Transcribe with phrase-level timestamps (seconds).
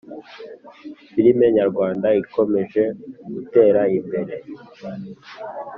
[1.09, 2.83] Firme nyarwanda ikomeje
[3.33, 4.33] gutera imbere